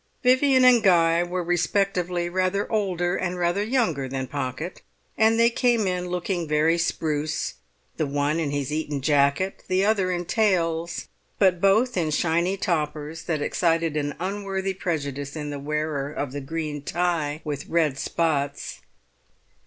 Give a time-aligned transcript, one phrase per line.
[0.23, 4.81] Vivian and Guy were respectively rather older and rather younger than Pocket,
[5.15, 7.53] and they came in looking very spruce,
[7.97, 13.25] the one in his Eton jacket, the other in tails, but both in shiny toppers
[13.25, 18.81] that excited an unworthy prejudice in the wearer of the green tie with red spots.